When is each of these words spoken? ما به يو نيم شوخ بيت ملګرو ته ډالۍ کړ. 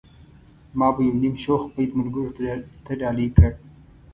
ما 0.77 0.87
به 0.95 1.01
يو 1.07 1.13
نيم 1.21 1.35
شوخ 1.43 1.61
بيت 1.75 1.91
ملګرو 1.99 2.29
ته 2.85 2.91
ډالۍ 2.99 3.27
کړ. 3.35 3.51